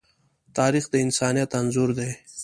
[0.57, 2.11] تاریخ د انسانیت انځور دی.